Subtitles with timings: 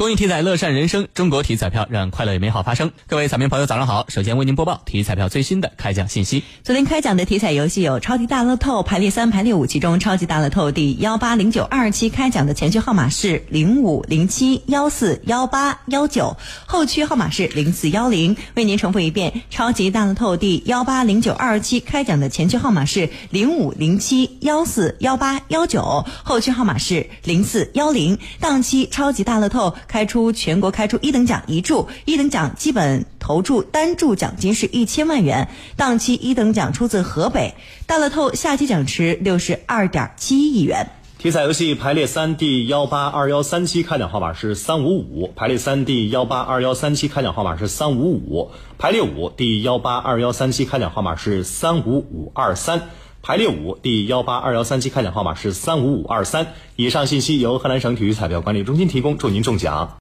[0.00, 2.90] 公益体彩乐善人生，中国体育彩票让快乐与美好发生。
[3.06, 4.06] 各位彩民朋友，早上好！
[4.08, 6.42] 首先为您播报体育彩票最新的开奖信息。
[6.64, 18.34] 昨天开奖的体彩游戏有超级大乐透排列三、排列五，其中超级大乐透第幺八零九二期开奖的前区号码是零五零七幺四幺八幺九，后区号码是零四幺零。
[18.54, 28.18] 为您重复一遍，超级大乐透第幺八零九二期开奖的前区号码是零五零七幺四幺八幺九，后区号码是零四幺零。
[28.40, 29.76] 当期超级大乐透。
[29.90, 35.48] 开出全国开出一等奖一注，一等奖基本投注单注奖金是一千万元。
[35.74, 37.54] 当期一等奖出自河北，
[37.88, 40.86] 大乐透下期奖池六十二点七亿元。
[41.18, 52.82] 体彩游戏排列三第幺八二幺三七开奖号码是三五五，排列三第幺八二幺三七开奖号码是三五五，排列五第幺八二幺三七开奖号码是三五五二三。
[53.22, 56.54] 排列五第幺八二幺三期开奖号码是三五五二三。
[56.76, 59.98] 以上信息由河南省体育彩票管理中心提供，祝您中奖。